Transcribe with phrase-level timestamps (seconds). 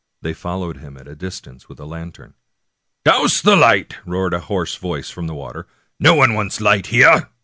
[0.23, 2.33] They fol lowed him at a distance with a lantern."
[3.05, 5.67] Dowse ^ the light!" roared the hoarse voice from the water."
[5.99, 7.29] No one wants light here